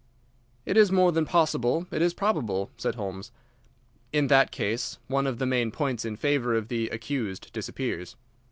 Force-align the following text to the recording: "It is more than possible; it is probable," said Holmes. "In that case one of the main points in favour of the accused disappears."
"It 0.65 0.77
is 0.77 0.91
more 0.91 1.11
than 1.11 1.25
possible; 1.27 1.85
it 1.91 2.01
is 2.01 2.15
probable," 2.15 2.71
said 2.75 2.95
Holmes. 2.95 3.31
"In 4.11 4.29
that 4.29 4.49
case 4.49 4.97
one 5.05 5.27
of 5.27 5.37
the 5.37 5.45
main 5.45 5.69
points 5.69 6.05
in 6.05 6.15
favour 6.15 6.55
of 6.55 6.69
the 6.69 6.89
accused 6.89 7.53
disappears." 7.53 8.15